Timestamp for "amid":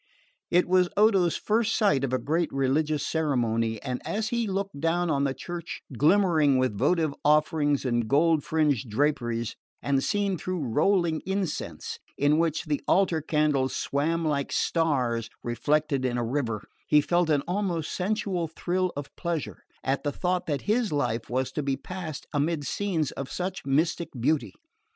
22.33-22.63